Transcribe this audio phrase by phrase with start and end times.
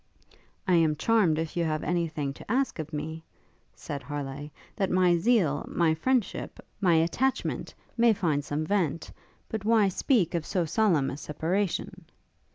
[0.67, 3.23] 'I am charmed if you have anything to ask of me,'
[3.75, 9.11] said Harleigh, 'that my zeal, my friendship, my attachment, may find some vent;
[9.47, 12.05] but why speak of so solemn a separation?'